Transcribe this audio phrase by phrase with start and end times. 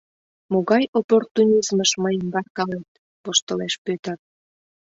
[0.51, 2.87] —Могай оппортунизмыш мыйым варкалет?—
[3.23, 4.17] воштылеш Пӧтыр.